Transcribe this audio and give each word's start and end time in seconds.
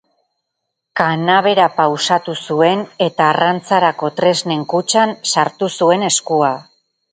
Kanabera 1.01 1.67
pausatu 1.75 2.35
zuen 2.47 2.81
eta 3.09 3.29
arrantzarako 3.35 4.11
tresnen 4.23 4.67
kutxan 4.75 5.17
sartu 5.35 5.73
zuen 5.79 6.11
eskua. 6.11 6.53